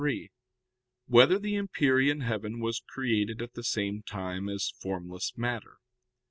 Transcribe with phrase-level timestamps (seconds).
[0.01, 0.31] 3]
[1.05, 5.77] Whether the Empyrean Heaven Was Created at the Same Time As Formless Matter?